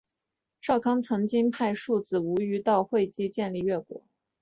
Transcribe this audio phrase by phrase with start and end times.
[0.59, 4.01] 少康曾经派遣庶子无余到会稽建立越国。